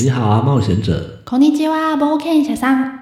[0.00, 1.20] 你好啊，冒险者。
[1.26, 2.98] こんにちは、冒険者さん。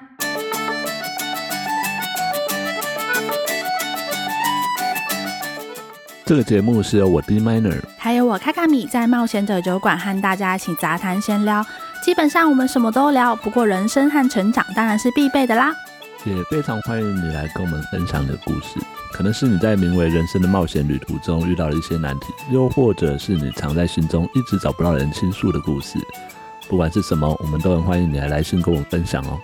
[6.24, 11.64] 这个节目是由我 D Minor，还有我卡卡米在冒险者酒馆和大家一起杂谈闲聊。
[12.02, 15.72] 基本上我们什么都聊，不过人生和成长当然是必备的啦。
[16.24, 18.80] 也非常欢迎你来跟我们分享你的故事，
[19.12, 25.96] 可能是你在名为人生的冒险旅途中遇到了一些难题，又或者是你藏在心中一直找不到人倾诉的故事。
[26.71, 29.37] 不管是什么，我们都很欢迎你来来信跟我们分享哦。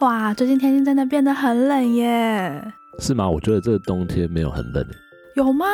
[0.00, 2.72] 哇，最近天气真的变得很冷耶。
[2.98, 3.28] 是吗？
[3.28, 4.82] 我觉得这个冬天没有很冷。
[5.34, 5.66] 有吗？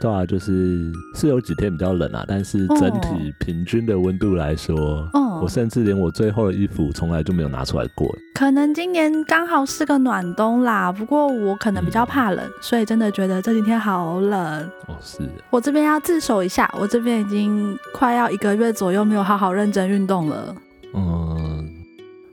[0.00, 8.14] 对啊，就是是有几天比较冷啊，但是整体平均的温度来说，嗯，我甚至连我最后的衣服从来就没有拿出来过。
[8.32, 14.40] 可能今年刚好是个暖冬啦，不过我可能比较怕冷，嗯、所以真的觉得这几天好冷。
[14.86, 15.28] 哦，是。
[15.50, 20.54] 我这边要自首一下，我这边已经快要一个月左右没有好好认真运动了。
[20.94, 21.68] 嗯，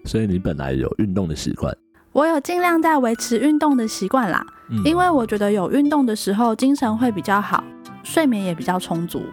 [0.05, 1.75] 所以你本来有运动的习惯？
[2.11, 4.45] 我有尽量在维持运动的习惯啦。
[4.85, 7.63] 因为我觉得有运动的时候，精神会比较好，
[8.03, 9.23] 睡眠也比较充足。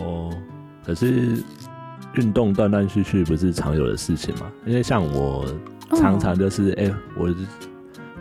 [0.00, 0.32] 哦，
[0.86, 1.36] 可是
[2.16, 4.42] 运动断断续续不是常有的事情嘛？
[4.64, 5.44] 因为像我
[5.90, 7.32] 常常就是，哎、我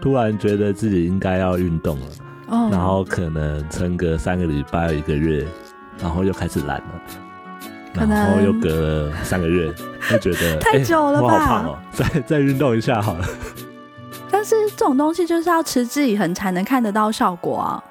[0.02, 2.08] 突然觉得自己应该要运动了，
[2.50, 5.46] 哦，然后可能撑个三个礼拜、一个月，
[6.00, 7.02] 然后又开始懒了，
[7.94, 9.74] 然后又隔了三个月，
[10.22, 13.26] 就觉得 太久了吧，欸、我好胖哦，再再运动一下好了。
[14.30, 17.84] 但是这种东西就是要持之以恒才能看得到效果啊！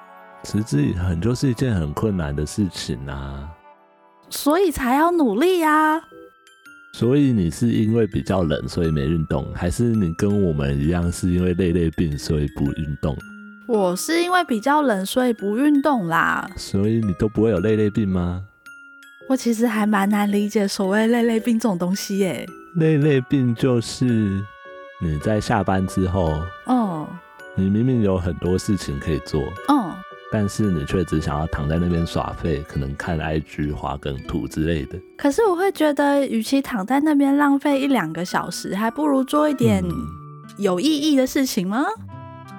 [0.42, 3.48] 持之以恒就是一件很困难的事情啊，
[4.36, 6.02] 所以才要努力呀。
[6.92, 13.16] 所以你是因为比较冷所以没运动，还是你跟我们一样是因为累累病所以不运动？
[13.66, 16.50] 我是因为比较冷所以不运动啦。
[16.56, 18.42] 所以你都不会有累累病吗？
[19.28, 22.46] 我其实还蛮难理解所谓累累病这种东西耶。
[22.76, 24.42] 累累病就是。
[25.00, 27.06] 你在下班之后，哦，
[27.56, 29.83] 你明明有很多事情可以做，哦，
[30.36, 34.98] 但是你却只想要躺在那边耍废，可能看 IG、滑梗图之类的。
[35.16, 39.80] 可是我会觉得，与其躺在那边浪费一两个小时，还不如做一点
[40.56, 41.84] 有意义的事情吗？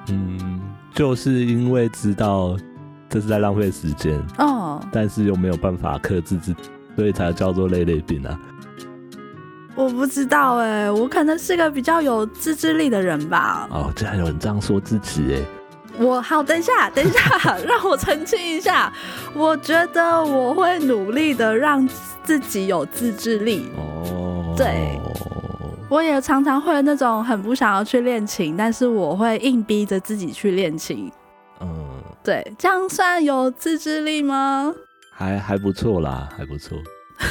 [0.08, 0.62] 嗯，
[0.94, 2.56] 就是因为知道
[3.10, 8.40] 这是在浪费时间，哦，但是又没有办法克制自己，所以才叫做累累病啊。
[9.76, 13.68] 我不知道哎、欸，我可能是个比较有自制力的人吧。
[13.70, 15.42] 哦，竟然有人这样说自己哎。
[15.98, 18.92] 我好，等一下，等一下， 让我澄清一下。
[19.34, 21.88] 我觉得我会努力的让
[22.24, 23.70] 自己有自制力。
[23.78, 25.00] 哦，对，
[25.90, 31.12] 我也常常会那种很不想要去练琴，但是我会硬逼着自己去练琴。
[31.62, 34.74] 嗯，对，这样算有自制力吗？
[35.14, 36.78] 还还不错啦，还不错。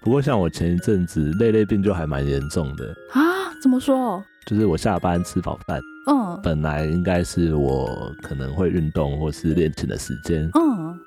[0.00, 3.20] 不过像我前一阵子累累病就还蛮严重的啊？
[3.62, 4.24] 怎么说？
[4.46, 10.98] 就是我下班吃饱饭，嗯，本来应该是我可能会运动或是练琴的时间，嗯，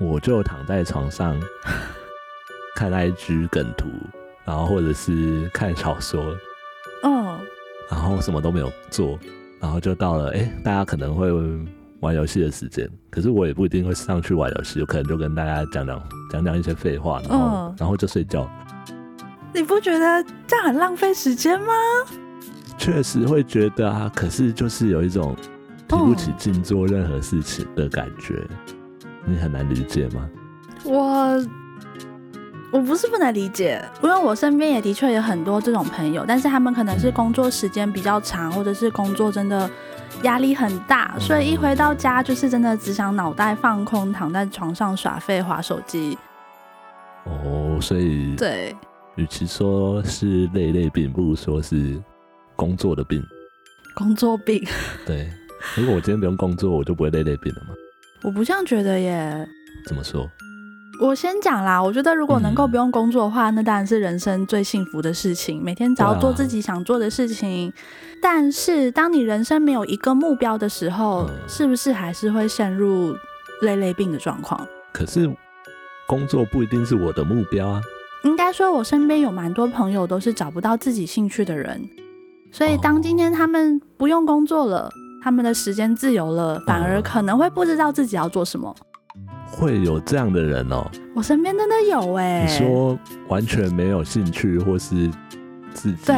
[0.00, 1.40] 我就躺在床上
[2.76, 3.88] 看 IG 梗图，
[4.44, 6.36] 然后或者是看小说，
[7.02, 7.38] 嗯，
[7.90, 9.18] 然后什么都没有做，
[9.60, 11.30] 然后就到了哎、欸，大家可能会。
[12.00, 18.48] 玩游戏的时间，可是我也不一定会上去玩游戏，有可能就跟大家讲讲讲讲一些废话，然后、嗯、然后就睡觉。
[19.52, 21.74] 你不觉得这样很浪费时间吗？
[22.80, 25.36] 确实会觉得啊，可是就是有一种
[25.86, 28.42] 提不起劲做任何事情的感觉，
[29.26, 30.26] 嗯、你很难理解吗？
[30.84, 31.46] 我
[32.72, 39.68] 我不是不能理解，因为我身边也的确有很多这种朋友，但是他们可能是工作时间比较长，或者是工作真的。
[40.24, 46.18] 压力很大，所以一回到家就是真的只想脑袋放空，躺在床上耍废、划手机。
[47.24, 48.76] 哦，所以对，
[49.14, 51.98] 与其说是累累并，不如说是
[52.60, 53.24] 工作的病。
[53.94, 54.62] 工作病。
[55.06, 55.26] 对，
[55.74, 57.70] 如果我今天不用工作，我就不会累累病了吗？
[58.20, 59.48] 我不这样觉得耶。
[59.86, 60.28] 怎么说？
[61.00, 65.64] 我先讲啦，我觉得如果能够不用工作的话，嗯、那当然是人生最幸福的事情。
[65.64, 67.70] 每天只要做自己想做的事情。
[67.70, 67.72] 啊、
[68.20, 73.16] 但是，当你人生没有一个目标的时候，嗯、是不是还是会陷入
[73.62, 74.68] 累累病的状况？
[74.92, 75.34] 可是，
[76.06, 77.80] 工作不一定是我的目标啊。
[78.24, 81.88] 应该说，我身边有蛮多朋友都是找不到自己兴趣的人，
[82.52, 84.92] 所以当今天他们不用工作了，哦、
[85.22, 88.74] 他们的时间自由了，反而可能会不知道自己要做什么。
[89.52, 92.46] 会有这样的人哦，我身边真的有哎。
[92.46, 92.98] 你说
[93.28, 95.10] 完全没有兴趣，或是
[95.74, 96.12] 自己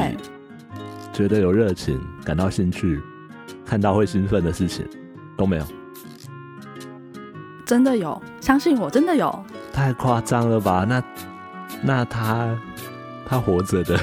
[1.13, 3.01] 觉得有热情、感到兴趣、
[3.65, 4.87] 看到会兴奋的事情
[5.37, 5.65] 都没有，
[7.67, 9.45] 真的有，相信我，真的有。
[9.73, 10.87] 太夸张了吧？
[10.87, 11.03] 那
[11.83, 12.59] 那他
[13.27, 13.99] 他活着的，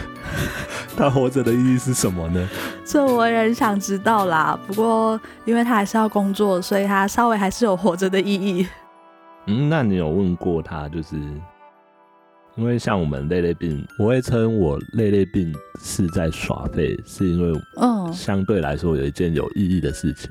[1.00, 2.46] 他活着的意义是什么呢？
[2.84, 4.60] 这我也很想知道啦。
[4.68, 8.68] 不过因为他还是要工作，所以他稍微还是有活着的意义。
[9.48, 10.90] 嗯，那你有问过他？
[10.90, 11.16] 就是
[12.58, 20.30] 因为像我们类类病，我会称我类类病是在耍废，是因为嗯，相对来说有一件有意义的事情。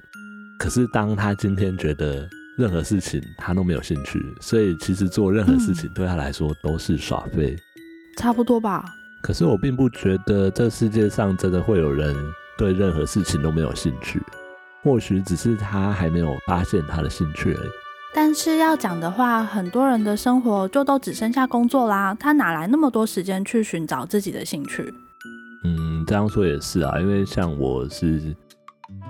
[0.58, 2.28] 可是当他今天觉得
[2.58, 7.56] 任何事情他都没有兴趣，所以其实做任何事情对他来说都是耍废，
[8.18, 8.84] 差不多吧。
[9.20, 12.14] 可是我并不觉得这世界上真的会有人
[12.56, 14.22] 对任何事情都没有兴趣，
[14.82, 17.68] 或许只是他还没有发现他的兴趣而已。
[18.14, 24.92] 但是要讲的话，很多人的生活就都只剩下工作啦，他哪来那么多时间去寻找自己的兴趣？
[25.64, 28.34] 嗯，这样说也是啊，因为像我是。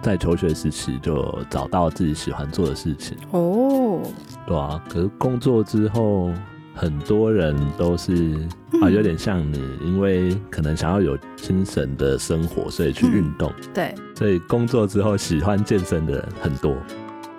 [0.03, 4.01] 在求学时期就找到自己喜欢做的事情哦，
[4.45, 4.83] 对啊。
[4.89, 6.33] 可是工作之后，
[6.79, 13.69] 很多人都是、嗯、啊，有点像你，因为可能想要有精神的生活，所以去运动、嗯。
[13.75, 16.77] 对，所以工作之后喜欢健身的人很多，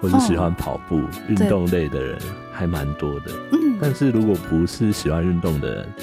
[0.01, 0.97] 或是喜欢跑步、
[1.29, 2.17] 运、哦、动类的人
[2.51, 3.31] 还蛮多的。
[3.53, 5.93] 嗯，但是如果不是喜欢运动的人，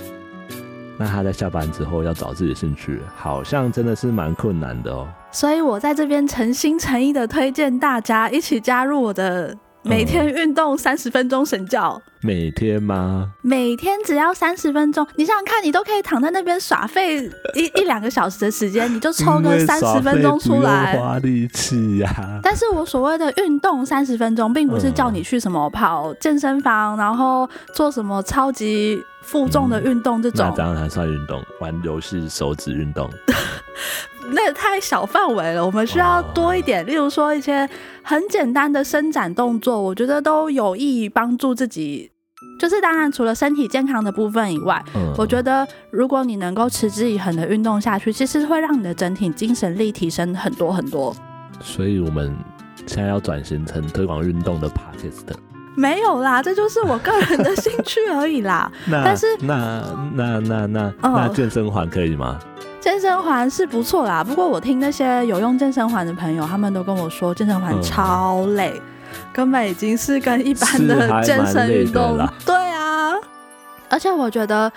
[0.98, 5.06] 那他在下班之后要找自己的兴趣，好像真的是蛮困难的哦。
[5.30, 9.54] 所以我在这边诚心诚意的推荐大家一起加入我的
[9.86, 12.00] 每天运动三十分钟神教。
[12.20, 13.30] 每天吗？
[13.40, 17.24] 每天只要三十分钟，你想想看，你都可以躺在那边耍废
[17.54, 22.40] 一 一两个小时的时间，你就抽个三十分钟出来，花力气呀。
[22.42, 30.46] 但是我所谓的运动三十分钟，并不是叫你去什么跑健身房，然后做什么超级负重的运动这种。
[30.46, 31.40] 嗯、那这样还算运动？
[31.60, 33.08] 玩游戏手指运动？
[34.32, 37.68] 那也太小范围了，我们需要多一点，例如说一些
[38.02, 42.10] 很简单的伸展动作，我觉得都有益于帮助自己。
[42.58, 51.14] 就是当然，除了身体健康的部分以外，嗯，我觉得如果你能够持之以恒的运动下去，其实会让你的整体精神力提升很多很多。
[51.60, 52.34] 所以我们
[52.86, 55.36] 现在要转型成推广运动的 podcast。
[55.76, 58.70] 没有啦，这就是我个人的兴趣而已啦。
[58.90, 59.82] 但是那
[60.14, 62.38] 那那那那健身环可以吗？
[62.86, 68.72] 健身环是不错啦，不过我听那些有用健身环的朋友，他们都跟我说健身环超累。
[68.76, 68.82] 嗯
[69.32, 73.12] 根本已经是跟一般的健身运动，对啊，
[73.88, 74.70] 而且我觉得，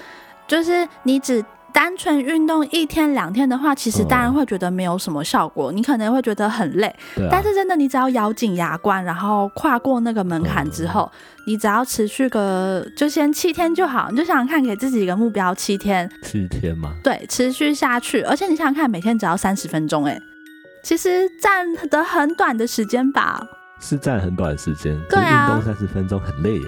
[0.48, 6.94] 就是你只单纯运动一天两天的话，其实当然会觉得没有什么效果，你可能会觉得很累。
[7.30, 11.12] 但是真的，你只要咬紧牙关，然后跨过那个门槛之后，
[11.48, 16.94] 你只要持续个就先七天就好，你就想想看，给自己一个目标，七天，七天吗？
[17.04, 20.20] 对，持续下去，而且你想想看，每天只要三十分钟，哎，
[20.84, 23.42] 其实占得很短的时间吧。
[23.82, 26.66] 是占很短的时间，对啊，运动三十分钟很累耶。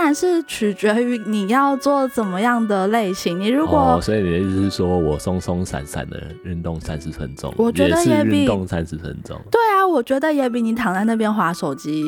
[0.00, 3.38] 当然是取决于你要做怎么样的类型。
[3.38, 9.38] 你如果，哦、所以你的意思是说我松松散散的运动三十分钟，我觉得也比运动三十分钟。
[9.50, 12.02] 对啊，我觉得也比你躺在那边划手机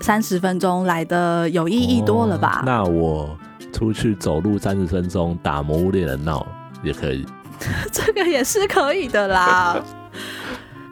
[0.00, 2.60] 三十分钟来的有意义多了吧？
[2.60, 3.38] 哦、那我
[3.70, 6.46] 出去走路三十分钟，打魔物猎人闹
[6.82, 7.26] 也可以。
[7.92, 9.78] 这个也是可以的啦。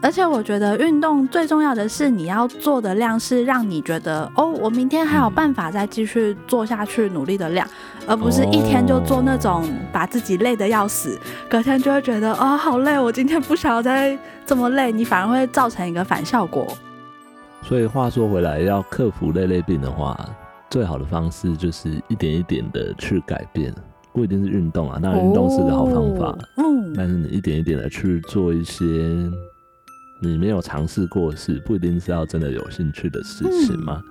[0.01, 7.67] 而且我觉得运动最重要的是，你要做的量是让你觉得哦，我明天还有办法再继续做下去努力的量，
[8.07, 11.19] 而不是一天就做那种把自己累得要死，
[11.51, 16.65] 隔天就会觉得哦，好累，我今天不想要再这么累，你反而会造成一个反效果。
[17.63, 20.17] 所以话说回来，要克服累累病的话，
[20.71, 23.75] 最好的方式就是一点一点的去改变，
[24.13, 28.85] 不一定是运动啊，当然运动是个好方法，嗯，但是你一点一点的去做一些。
[30.21, 34.03] 你没有尝试过的事不一定是要真的有兴趣的事情吗？
[34.05, 34.11] 嗯、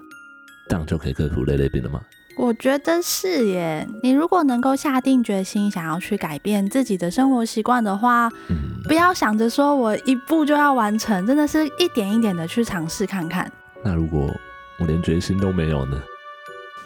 [0.70, 2.00] 这样就可以克服类类病了吗？
[2.38, 3.88] 我觉得是耶。
[4.04, 8.56] 你如果能够下定决心想要去改变自己的生活习惯的话，嗯，
[8.88, 13.52] 不要想着说我一步就要完成，真的是一点一点的去尝试看看。
[13.84, 14.32] 那如果
[14.80, 16.00] 我连决心都没有呢？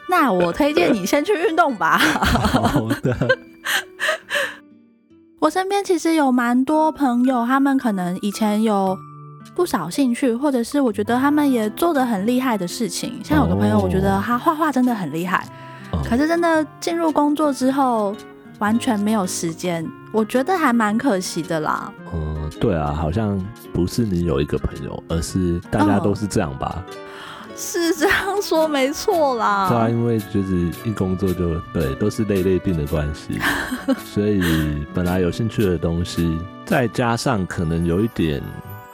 [0.10, 1.98] 那我推荐你先去运动吧。
[2.00, 3.38] 好的。
[5.40, 8.98] 我身边其实有蛮多朋友，他们可能以前有。
[9.62, 13.22] 不少兴趣，或者是我觉得他们也做的很厉害的事情。
[13.24, 15.46] 像有个朋友，我觉得他画画真的很厉害，
[15.92, 18.16] 哦，可是真的进入工作之后
[18.58, 21.94] 完全没有时间，我觉得还蛮可惜的啦。
[22.12, 23.40] 嗯，对啊，好像
[23.72, 26.84] 不是你有一个朋友，而是大家都是这样吧？
[26.88, 26.92] 哦，
[27.56, 29.70] 是这样说没错啦。
[29.70, 33.40] 对啊，因为就是一工作就对，都是累累病的关系，
[34.12, 34.42] 所以
[34.92, 38.42] 本来有兴趣的东西，再加上可能有一点。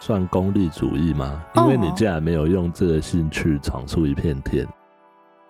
[0.08, 1.44] 算功利主义吗？
[1.58, 4.66] 因为你既然没有用这个兴趣闯出一片天，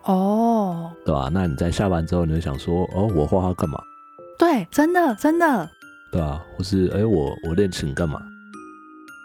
[0.02, 1.30] 哦，对吧、啊？
[1.32, 3.78] 那你在下班之后，你会想说，哦，我画画干嘛？
[4.36, 5.70] 对，真的真的，
[6.10, 8.20] 对啊，或是哎、欸，我我练琴干嘛？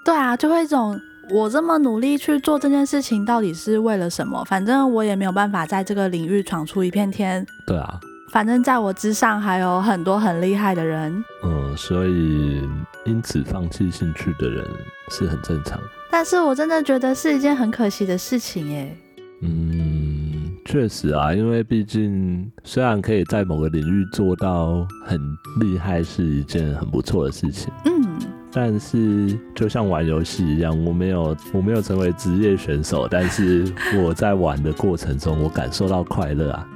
[0.05, 0.95] 对啊，就会一种
[1.31, 4.45] 我这么努力去做这件事情，到底是为了什么？
[4.45, 7.43] 反正我也没有办法在这个领域闯出一片天。
[7.65, 7.99] 对啊。
[8.33, 12.67] 反正在我之上还有很多很厉害的人，嗯，所以
[13.05, 14.65] 因此放弃兴趣的人
[15.11, 15.79] 是很正常。
[16.09, 18.97] 但是我真的觉得是一件很可惜的事情耶。
[19.41, 25.19] 嗯，确实啊，因为毕竟虽然可以在某个领域做到很
[25.59, 27.71] 厉害，是一件很不错的事情。
[27.85, 28.17] 嗯，
[28.51, 33.71] 但是就像玩游戏一样，我没有我没有成为职业选手，但是
[34.01, 36.67] 我在玩的过程中，我感受到快乐啊。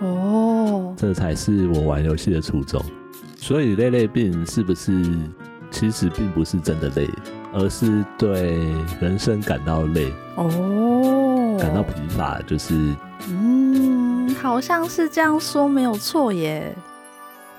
[0.00, 0.47] 哦，
[0.98, 2.84] 这才是我玩游戏的初衷。
[3.36, 5.00] 所以累累病是不是
[5.70, 7.08] 其实并不是真的累，
[7.54, 8.58] 而是对
[9.00, 12.92] 人生感到累哦，感到疲乏，就是
[13.30, 16.74] 嗯，好像是这样说没有错耶。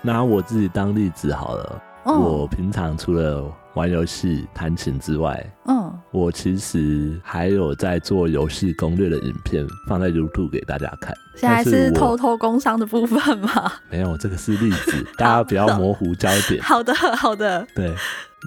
[0.01, 11.15] 拿我自己当例子好了，哦，我平常除了玩游戏、弹琴之外，嗯，我其实还有在做游戏攻略的影片，放在 YouTube 给大家看。
[11.35, 13.71] 现在是偷偷工商的部分吗？
[13.89, 16.61] 没有，这个是例子， 大家不要模糊焦点。
[16.61, 17.65] 好的，好的。
[17.75, 17.93] 对，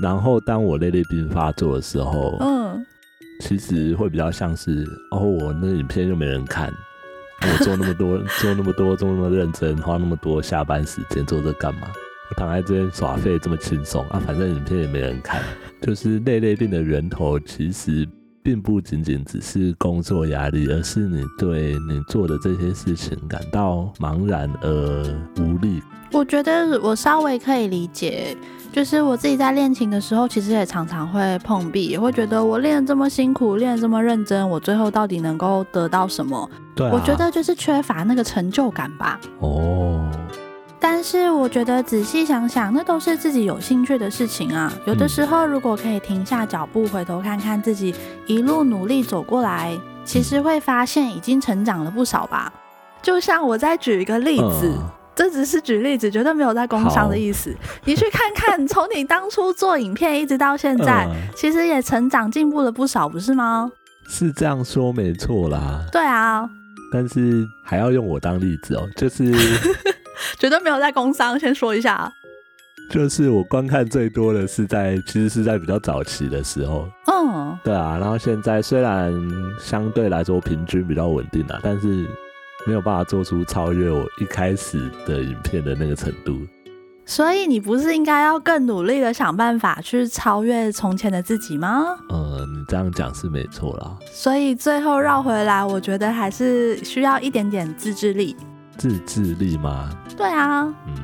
[0.03, 2.85] 然后当我累累病发作的时候，嗯，
[3.41, 6.71] 其实会比较像是，哦，我那影片又没人看，
[7.43, 11.87] 我做那么多， 做那么多，做那么认真，花那么多下班时间做这干嘛？
[12.37, 15.43] 躺在这边耍废这么轻松啊，反正影片也没人看。
[15.83, 18.09] 就是累累病的源头，其实
[18.43, 25.03] 并不仅仅只是工作压力，而是你对你做的这些事情感到茫然而
[25.41, 25.83] 无力。
[26.13, 28.37] 我觉得我稍微可以理解，
[28.71, 36.49] 就是我自己在练琴的时候，其实也常常会碰壁，也会觉得我练得这么辛苦，练得这么认真，我最后到底能够得到什么？
[36.77, 39.19] 对啊，我觉得就是缺乏那个成就感吧。
[39.41, 40.09] 哦。
[40.85, 44.71] 但是我觉得仔细想想，那都是自己有兴趣的事情啊。
[44.85, 47.95] 有的时候，如果可以停下脚步，回头看看自己
[48.27, 52.53] 一路努力走过来，其实会发现已经成长了不少吧。
[53.01, 54.77] 就像我再举一个例子，
[55.15, 57.55] 这只是举例子，绝对没有在工商的意思。
[57.85, 63.71] 你去看看，从你当初做影片一直到现在， 其实也成长进步了不少，不是吗？
[64.09, 65.87] 是这样说没错啦。
[65.93, 66.45] 对啊。
[66.93, 69.33] 但是还要用我当例子哦，就是。
[70.43, 72.13] 绝对没有在工商，先说一下。
[72.91, 76.89] 就是我观看最多的是在，其实是在比较早期的时候。
[77.07, 77.97] 嗯，对啊。
[77.97, 79.15] 然后现在虽然
[79.61, 81.87] 相对来说平均比较稳定啊，但是
[82.67, 86.37] 没有办法做出超越我一开始的影片的那个程度。
[87.07, 91.97] 所以你不是应该要更努力的想办法去超越从前的自己吗？
[92.09, 93.97] 呃，你这样讲是没错啦。
[94.11, 98.37] 所以最后绕回来，我觉得还是需要一点点自制力。
[98.77, 99.91] 自制力吗？
[100.17, 100.95] 对啊，嗯，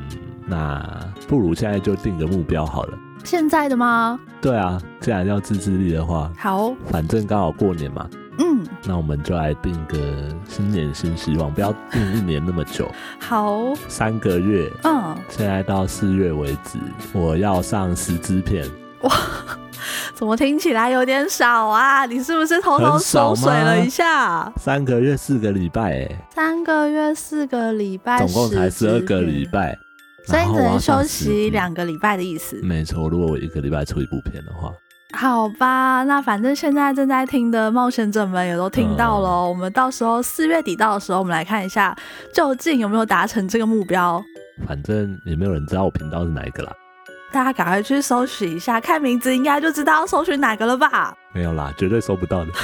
[0.46, 0.80] 那
[1.28, 2.98] 不如现在就定个目标好了。
[3.24, 4.18] 现在的吗？
[4.40, 8.08] 对啊，既然要自制力的话，好，反正刚好过年嘛，
[8.38, 9.98] 嗯，那我们就来定个
[10.48, 16.78] 新年新希望，不要定一年那么久， 好，三个月，嗯，现在到四月为止，
[17.12, 18.64] 我要上十支片，
[19.02, 19.10] 哇。
[20.14, 22.04] 怎么听起来有点少啊？
[22.04, 24.52] 你是不是偷偷缩水了一下？
[24.56, 29.78] 三个月四个礼拜，哎，三个月四个礼拜，总共才十二个礼拜，
[30.26, 32.60] 所以你只能休息两个礼拜的意思。
[32.64, 34.72] 没错，如果我一个礼拜出一部片的话，
[35.16, 39.28] 好吧，那反正现在正在听的冒险者们也都听到了。
[39.28, 41.96] 嗯，我们到时候四月底到的时候，我们来看一下
[42.34, 44.20] 究竟有没有达成这个目标。
[44.66, 46.72] 反正也没有人知道我频道是哪一个啦。
[47.30, 51.14] 大家赶快去搜寻一下，看名字应该就知道要搜寻哪个了吧？
[51.32, 52.50] 没有啦，绝对搜不到的。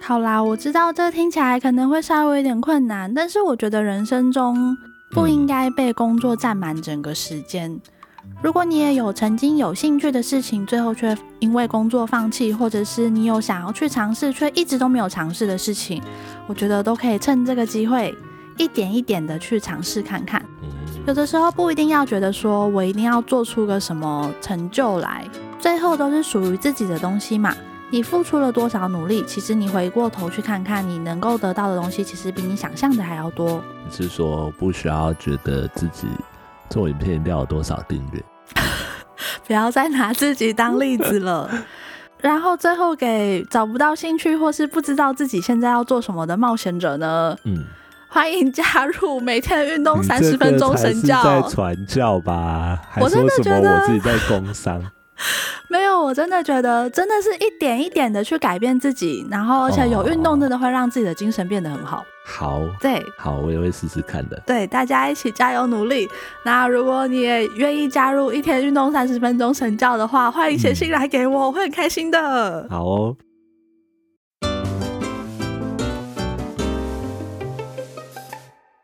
[0.00, 4.76] 好啦，我知道这听起来可能会稍微有点困难，但是我觉得人生中
[5.10, 7.70] 不应该被工作占满整个时间。
[7.70, 7.80] 嗯。
[8.42, 16.02] 如果你也有曾经有兴趣的事情，最后却因为工作放弃，或者是你有想要去尝试却一直都没有尝试的事情，
[16.46, 18.16] 我觉得都可以趁这个机会。
[18.58, 20.44] 一点一点的去尝试看看，
[21.06, 25.26] 有的时候不一定要觉得说我一定要做出个什么成就来，
[25.58, 27.54] 最后都是属于自己的东西嘛。
[27.90, 33.62] 你付出了多少努力，其实你回过头去看看，你能够得到的东西，其实比你想象的还要多。
[33.86, 36.06] 你是说不需要觉得自己
[36.68, 38.22] 做影片一定要有多少订阅？
[39.46, 41.50] 不要再拿自己当例子了。
[42.20, 47.34] 然后最后给找不到兴趣或是不知道自己现在要做什么的冒险者呢？
[47.44, 47.64] 嗯。
[48.08, 51.22] 欢迎加入，每天运动三十分钟神教。
[51.22, 52.78] 在传教吧？
[52.90, 54.82] 还说什么我自己在工伤？
[55.68, 62.04] 没有，我真的觉得真的是一点一点的去改变自己，然后而且有运动真的会让自己的精神变得很好。
[62.24, 64.40] 好，对，好，我也会试试看的。
[64.46, 66.08] 对，大家一起加油努力。
[66.44, 72.66] 那如果你也愿意加入一天运动三十分钟神教的话，欢迎写信来给我，嗯、我会很开心的。
[72.70, 73.16] 好哦。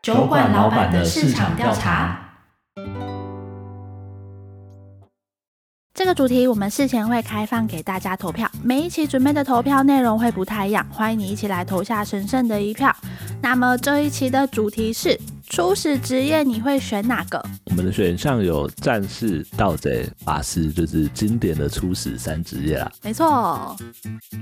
[0.05, 2.29] 酒馆老板的市场调查。
[5.95, 12.95] 这个主题我们事前会开放给大家投票，每一期准备的投票内容会不太一样，欢迎你一起来投下神圣的一票。
[13.41, 15.19] 那么这一期的主题是
[15.55, 17.41] 初始职业，你会选哪个？
[17.69, 22.91] 我们的选项有战士、盗贼、法师，就是经典的初始三职业啦。
[23.01, 23.73] 没错。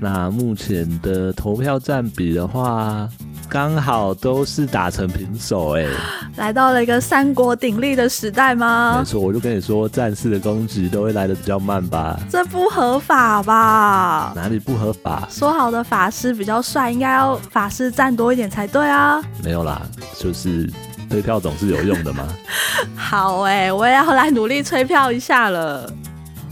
[0.00, 3.08] 那目前的投票占比的话，
[3.48, 5.86] 刚好都是打成平手哎。
[6.34, 8.96] 来到了一个三国鼎立的时代吗？
[8.98, 12.18] 没错，我就跟你说，战士的攻击都会来的比较慢吧？
[12.28, 14.32] 这不合法吧？
[14.34, 15.28] 哪里不合法？
[15.30, 19.22] 说好的法师比较帅，应该要法师占多一点才对啊。
[19.44, 19.80] 没有啦，
[20.18, 20.68] 就是。
[21.14, 22.26] 催票总是有用的吗？
[22.98, 25.88] 好哎、欸，我也要来努力催票一下了。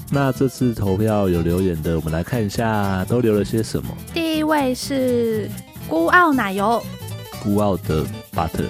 [0.08, 3.88] 那这次投票有留言的，我们来看一下都留了些什么。
[4.14, 5.50] 第一位是
[5.88, 6.80] 孤傲奶油，
[7.42, 8.68] 孤傲的 butter。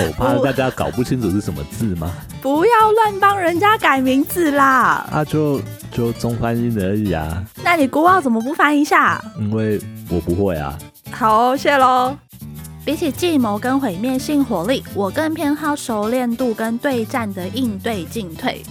[0.00, 2.12] 我、 哦、怕大家搞不清楚是什么字吗？
[2.42, 5.08] 不要乱帮人家改名字啦！
[5.10, 7.42] 啊，就就中翻译而已啊。
[7.62, 9.18] 那你孤傲怎么不翻一下？
[9.38, 10.78] 因为我不会啊。
[11.10, 12.14] 好，谢喽。
[12.84, 18.62] 比起计谋跟毁灭性火力，我更偏好熟练度跟对战的应对进退。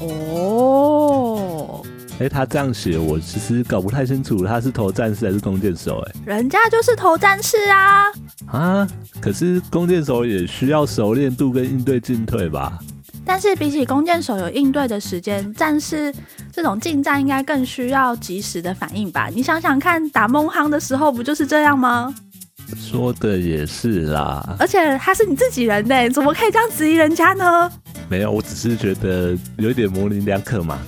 [0.00, 1.82] 哦，
[2.18, 6.02] 哎，他这样写，我其实搞不太清楚，他是投战士还是弓箭手？
[6.06, 8.04] 哎，人家就是投战士啊！
[8.46, 8.88] 啊，
[9.20, 12.78] 可是弓箭手也需要熟练度跟应对进退吧？
[13.26, 16.10] 但是比起弓箭手有应对的时间，战士
[16.50, 19.28] 这种近战应该更需要及时的反应吧？
[19.34, 22.14] 你想想看，打孟夯的时候不就是这样吗？
[22.76, 27.70] 说的也是啦，而且他是你自己人呢，怎么可以这样质疑人家呢？
[28.08, 30.78] 没有，我只是觉得有一点模棱两可嘛。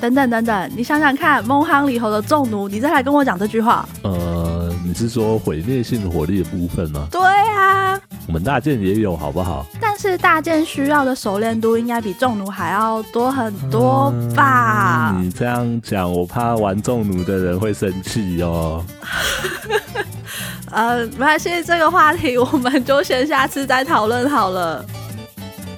[0.00, 3.88] 等等等等，你想想看，孟夯里头的重弩，你再来跟我讲这句话。
[4.02, 7.08] 呃，你是说毁灭性火力的部分吗？
[7.10, 9.66] 对啊，我们大剑也有，好不好？
[9.80, 15.16] 但是大剑需要的熟练度应该比重弩还要多很多吧？
[15.16, 18.84] 嗯，你这样讲，我怕玩重弩的人会生气哦。
[20.70, 24.84] 呃，没关系，这个话题我们就先下次再讨论好了。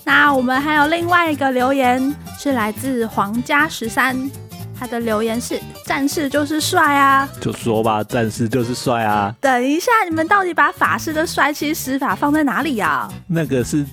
[0.04, 4.30] 那我们还有另外一个留言是来自皇家十三，
[4.78, 9.34] 他的留言是：战士就是帅啊，就说吧，战士就是帅啊。
[9.40, 12.88] 等一下，你们到底把法师的帅气施法放在哪里呀？
[12.88, 13.12] 啊？
[13.28, 13.84] 那个是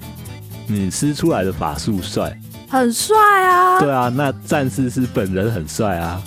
[0.68, 2.36] 你施出来的法术帅，
[2.70, 3.80] 很帅啊。
[3.80, 6.22] 对啊，那战士是本人很帅啊。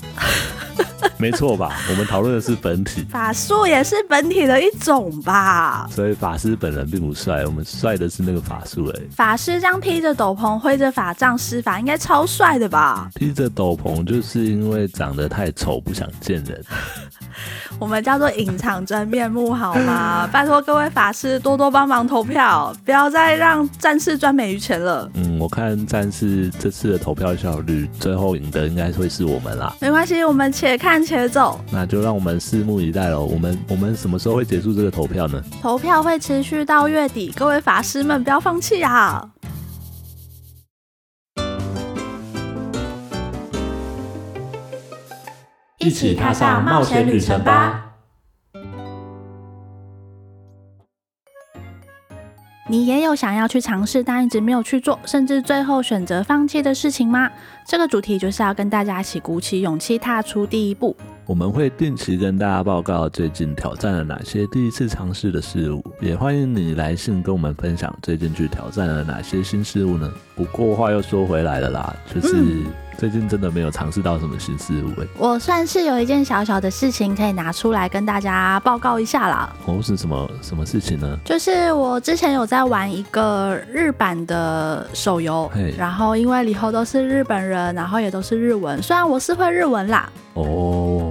[1.22, 1.76] 没错吧？
[1.90, 5.86] 我们讨论的是本体，法术也是本体的一种吧。
[5.90, 9.00] 所以法师本人并不帅，我们帅的是那个法术哎。
[9.14, 13.10] 法师这样披着斗篷，挥着法杖施法，应该超帅的吧？
[13.14, 16.64] 披着斗篷就是因为长得太丑，不想见人。
[17.78, 20.28] 我们叫做隐藏真面目好吗？
[20.32, 25.08] 拜托各位法师多多帮忙投票，不要再让战士赚美鱼钱了。
[25.14, 29.74] 嗯，我看战士这次的投票效率，最后赢的应该会是我们啦。
[29.80, 31.60] 没关系，我们且看且走。
[31.72, 33.24] 那就让我们拭目以待喽。
[33.24, 35.42] 我们我们什么时候会结束这个投票呢？
[35.60, 39.28] 投票会持续到月底，各位法师们不要放弃啊！
[45.78, 47.89] 一起踏上冒险旅程吧！
[52.70, 57.28] 你也有想要去尝试但一直没有去做，甚至最后选择放弃的事情吗？
[57.66, 60.96] 这个主题就是要跟大家一起鼓起勇气，踏出第一步。
[61.26, 70.08] 我们会定期跟大家报告最近挑战了哪些第一次尝试的事物，也欢迎你来信跟我们分享最近去挑战了哪些新事物呢？
[70.36, 72.66] 不过话又说回来了啦，就是、嗯。
[73.00, 79.50] 最近真的没有尝试到什么新事物哎，我算是有一件小小的事情可以拿出来跟大家报告一下啦。
[79.64, 81.18] 哦，是什么什么事情呢？
[81.24, 90.06] 就是我之前有在玩一个日版的手游，然后因为里头都是日本人，然后也都是日文，虽然我是会日文啦。
[90.34, 90.44] 哦，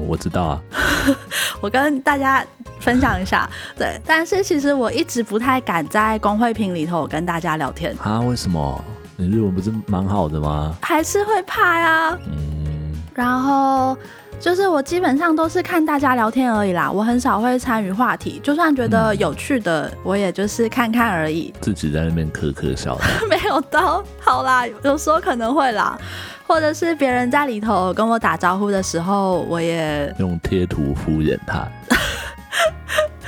[0.07, 0.61] 我知道啊，
[1.59, 2.45] 我跟大家
[2.79, 8.79] 分享一下，对，但是其实我一直不太敢在公会屏里头跟大家聊天啊，为什么？
[9.19, 10.73] 你日文不是蛮好的吗？
[10.81, 12.17] 还是会怕呀。
[12.25, 13.97] 嗯，然后
[14.39, 21.53] 就是我基本上都是看大家聊天而已啦，我很少会参与话题，就算觉得有趣的，嗯、我也就是看看而已。
[21.59, 25.99] 自己在那边咳咳笑的， 没有到，好啦，有时候可能会啦，
[26.47, 31.67] 或者是别人在里头跟我打招呼的时候，我也用贴图敷衍他。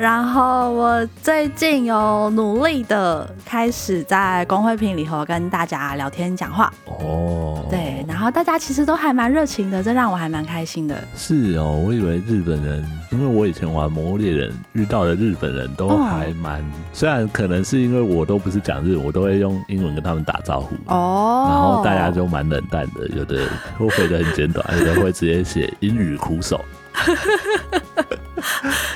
[0.00, 6.72] 然后我最近有努力的开始在公会评里头跟大家聊天讲话。
[6.86, 10.96] 哦，对，然后大家其实都还蛮热情的，这让我还蛮开心的。
[11.14, 12.82] 是哦，我以为日本人，
[13.12, 20.74] 因为我以前玩魔物猎人遇到的日本人都还蛮，哦、虽然可能是因为我都不是讲日文，我都会用英文跟他们打招呼。
[20.86, 26.58] 哦，然后大家就蛮冷淡的，有的会回得很简短，有的会直接写英语苦手。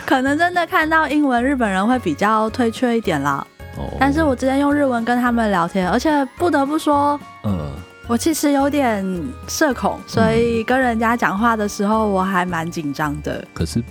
[0.07, 3.45] 可能真的看到英文，日本人会比较退却一点啦。
[3.77, 7.73] 哦，但是我之前用日文跟他们聊天，而且不得不说，嗯，
[8.07, 9.05] 我其实有点
[9.49, 13.45] 社恐，所以跟人家讲话的时候我还蛮紧张的。
[13.53, 13.83] 可是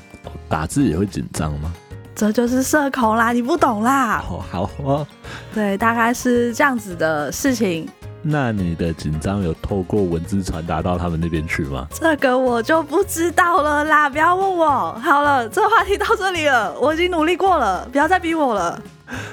[0.47, 1.73] 打字也会紧张吗？
[2.15, 4.23] 这就是社恐啦，你不懂啦。
[4.29, 5.07] 哦，好哦，
[5.53, 7.89] 对，大概是这样子的事情。
[8.25, 11.85] 那你的紧张有透过文字传达到他们那边去吗？
[11.91, 14.93] 这个我就不知道了啦，不要问我。
[14.93, 18.81] 好了，这个话题到这里了，我已经努力过了，不要再逼我了。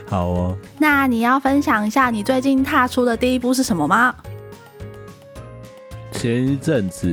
[0.08, 0.56] 好哦。
[0.76, 4.12] 那你要分享一下你最近踏出的第一步是什么吗？
[6.12, 7.08] 前一阵子，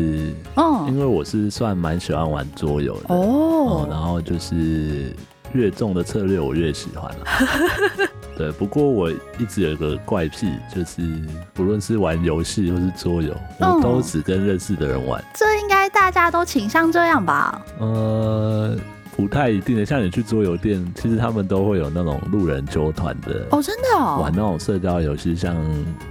[0.56, 5.16] 嗯，因为我是算蛮喜欢玩桌游的哦、嗯，然后就是
[5.54, 7.26] 越重的策略我越喜欢了。
[8.38, 11.02] 对，不过我一直有一个怪癖，就是
[11.54, 15.23] 不论是玩游戏或是桌游，我都只跟认识的人玩。
[15.34, 17.60] 这应该大家都倾向这样吧？
[17.80, 18.78] 呃。
[19.18, 25.58] 不太一定的，像你去桌游店，其实他们都会有那种路人纠团的哦，真的哦，玩那种社交游戏，像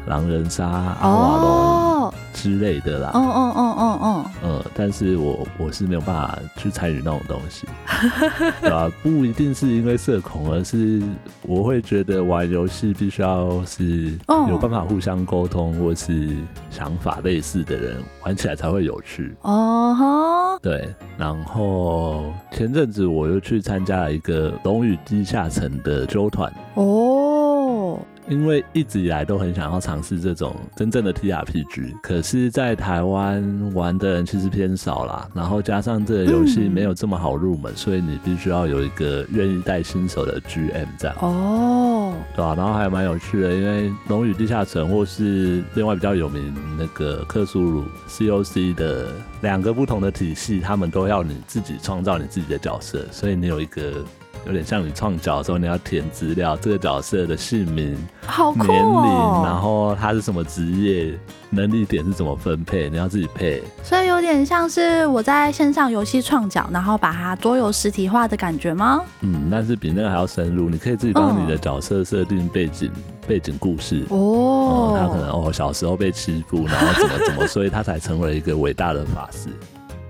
[0.07, 3.13] 狼人杀、阿瓦隆之类的啦。
[3.15, 4.31] 哦哦哦哦哦。
[4.43, 7.69] 嗯，但是我我是没有办法去参与那种东西，
[8.61, 8.91] 对吧？
[9.05, 11.01] 不一定是因为社恐，而是
[11.43, 14.11] 我会觉得玩游戏必须要是
[14.49, 16.37] 有办法互相沟通，或是
[16.71, 19.33] 想法类似的人玩起来才会有趣。
[19.43, 20.59] 哦哈。
[20.61, 22.96] 对，然后前阵子。
[23.05, 41.17] 我又去参加了一个《龙与地下城》的周团哦，因为一直以来都很想要尝试这种真正的 TRPG，可是，在台湾玩的人其实偏少啦，然后加上这个游戏没有这么好入门，嗯、所以你必须要有一个愿意带新手的 GM 这样。
[41.21, 41.96] 哦，
[42.35, 42.55] 对吧、啊？
[42.57, 49.09] 然后还蛮有趣的，因为《龙与地下城》或是另外比较有名那个克苏鲁 COC 的。
[49.43, 54.03] 两个不同的体系，他们都要你自己创造你自己的角色，所以你有一个
[54.47, 61.19] 有点像你创角的时候，你要填资料，这个角色的姓名、好酷哦、年龄，然后他是什么职业，
[61.51, 63.63] 能力点是怎么分配，你要自己配。
[63.83, 69.03] 所以有点像是我在线上游戏创角，然后把它桌游实体化的感觉吗？
[69.21, 72.91] 嗯，但是比那个还要深入，你可以自己帮你的角色设定背景。
[72.95, 79.49] 嗯背景故事哦、嗯，他可能哦小时候被欺负，然后怎么怎么，所以他才成为一个伟大的法师。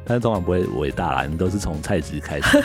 [0.04, 2.62] 但是通常不会伟大啦，你都是从菜鸡开始。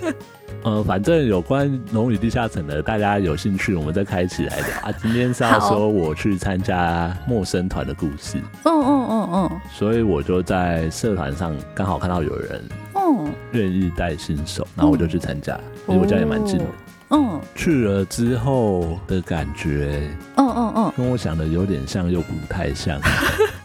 [0.62, 4.92] 呃，反正有关《龙与地下城》的，大家有兴趣，我们再开起来聊啊。
[5.00, 8.38] 今天是要说我去参加陌生团的故事。
[8.64, 9.60] 嗯嗯嗯嗯。
[9.72, 12.62] 所以我就在社团上刚好看到有人
[12.94, 15.54] 嗯愿意带新手，然后我就去参加，
[15.86, 16.64] 离、嗯、我家也蛮近的。
[17.10, 23.00] 嗯，去了之后的感觉，嗯嗯嗯，跟我想的有点像，又不太像。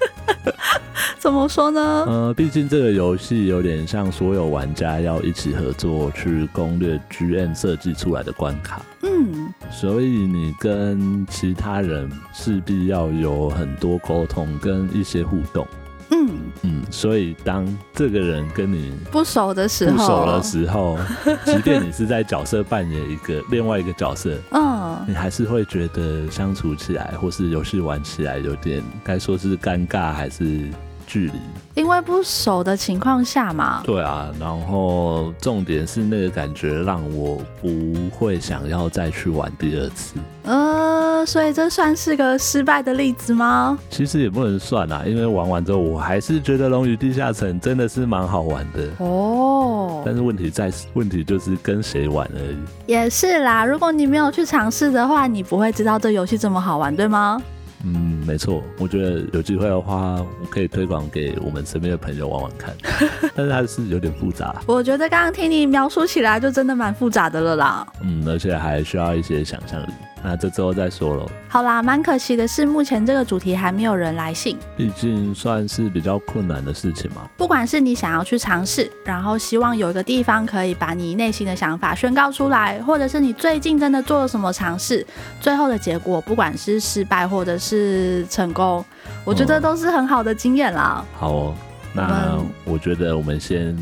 [1.22, 1.80] 怎么说呢？
[2.08, 8.82] 呃，毕竟这个游戏有点像所有玩家要一起合作去攻略 GM 设计出来的关卡。
[9.04, 15.68] 嗯，所以你跟其他人势必要有很多沟通跟一些互动。
[16.10, 16.30] 嗯
[16.64, 20.98] 嗯，所以当这个人跟你不熟的时候，不熟的时候，
[21.46, 30.68] 即便你是在角色扮演一个另外一个角色， 嗯，你还是会觉得相处起来或是游戏玩起来有点该说是尴尬还是
[31.12, 31.34] 距离？
[31.74, 33.82] 因为不熟的情况下嘛。
[33.84, 40.16] 对啊，然后重点是那个感觉让我不会想要再去玩第二次。
[40.44, 41.02] 呃。
[41.24, 43.78] 所以这算是个失败的例子吗？
[43.92, 50.02] 其实也不能算啊，因为玩完之后，我还是觉得《龙与地下城》真的是蛮好玩的哦。
[50.04, 52.58] 但是问题在，问题就是跟谁玩而已。
[52.88, 57.40] 也是啦，如果你没有去尝试的话，你不会知道这游戏这么好玩，对吗？
[57.86, 58.64] 嗯，没错。
[58.78, 62.76] 我觉得有机会的话，我可以推广给我们身边的朋友玩玩看。
[63.36, 64.62] 但是它是有点复杂。
[64.68, 67.88] 我觉得刚刚听你描述起来，就真的蛮复杂的了啦。
[68.02, 69.92] 嗯，而且还需要一些想象力。
[70.24, 71.30] 那这之后再说喽。
[71.48, 77.28] 好啦，蛮可惜的是，目前这个主题还没有人来信，毕竟算是比较困难的事情嘛。
[77.38, 85.06] 不管是你想要去尝试，然后希望有一个地方可以把你内心的想法宣告出来，或者是你最近真的做了什么尝试，
[85.40, 88.84] 最后的结果不管是失败或者是成功，
[89.26, 91.04] 我觉得都是很好的经验啦。
[91.04, 91.56] 嗯、好哦，
[91.94, 93.76] 那我觉得我们先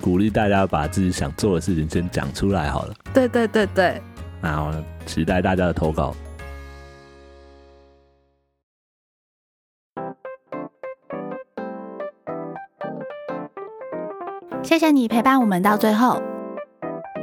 [0.00, 2.94] 鼓励大家把自己想做的事情先讲出来好了。
[3.12, 4.00] 对对对对。
[4.40, 4.72] 那我
[5.06, 6.14] 期待大家的投稿。
[14.62, 16.20] 谢谢你陪伴我们到最后。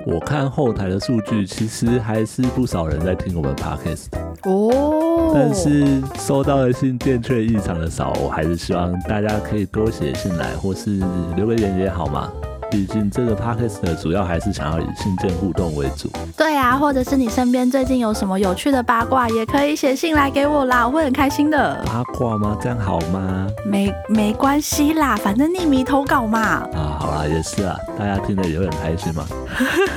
[0.08, 4.08] 我看后台的数据，其实还是不少人在听我们 Podcast
[4.44, 5.32] 哦。
[5.34, 11.02] 但是收到的信件却异常的少，我还是希望大家可以多写信来，或是
[11.36, 12.32] 留个言也好嘛。
[12.72, 16.10] 毕竟这个 podcast 主要还是想要以信件互动为主。
[16.36, 21.82] 对啊，或者是你身边最近有什么有趣的八卦，也可以写信来给我啦，我会很开心的。
[21.86, 22.58] 八卦吗？
[22.62, 23.48] 这样好吗？
[23.66, 26.40] 没没关系啦，反正匿名投稿嘛。
[26.74, 29.26] 啊，好啦，也是啊，大家听得也会很开心嘛。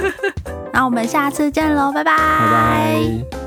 [0.72, 2.16] 那我们下次见喽，拜拜。
[2.16, 3.37] 拜拜。